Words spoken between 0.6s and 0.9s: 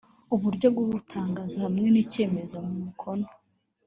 bwo